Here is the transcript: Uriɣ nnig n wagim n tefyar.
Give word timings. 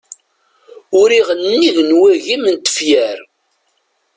Uriɣ 0.99 1.27
nnig 1.41 1.77
n 1.89 1.97
wagim 1.99 2.43
n 2.53 2.55
tefyar. 2.65 3.19